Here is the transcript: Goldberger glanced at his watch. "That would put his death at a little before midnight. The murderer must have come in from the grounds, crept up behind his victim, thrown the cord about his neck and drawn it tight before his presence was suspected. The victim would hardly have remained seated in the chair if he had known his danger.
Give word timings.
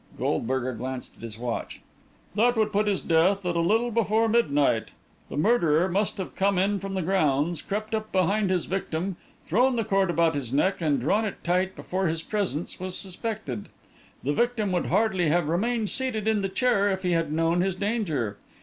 Goldberger 0.17 0.73
glanced 0.73 1.17
at 1.17 1.21
his 1.21 1.37
watch. 1.37 1.79
"That 2.33 2.55
would 2.57 2.71
put 2.71 2.87
his 2.87 3.01
death 3.01 3.45
at 3.45 3.55
a 3.55 3.59
little 3.61 3.91
before 3.91 4.27
midnight. 4.27 4.85
The 5.29 5.37
murderer 5.37 5.87
must 5.87 6.17
have 6.17 6.33
come 6.35 6.57
in 6.57 6.79
from 6.79 6.95
the 6.95 7.03
grounds, 7.03 7.61
crept 7.61 7.93
up 7.93 8.11
behind 8.11 8.49
his 8.49 8.65
victim, 8.65 9.15
thrown 9.45 9.75
the 9.75 9.83
cord 9.83 10.09
about 10.09 10.33
his 10.33 10.51
neck 10.51 10.81
and 10.81 10.99
drawn 10.99 11.23
it 11.23 11.43
tight 11.43 11.75
before 11.75 12.07
his 12.07 12.23
presence 12.23 12.79
was 12.79 12.97
suspected. 12.97 13.69
The 14.23 14.33
victim 14.33 14.71
would 14.71 14.87
hardly 14.87 15.27
have 15.29 15.47
remained 15.47 15.91
seated 15.91 16.27
in 16.27 16.41
the 16.41 16.49
chair 16.49 16.89
if 16.89 17.03
he 17.03 17.11
had 17.11 17.31
known 17.31 17.61
his 17.61 17.75
danger. 17.75 18.37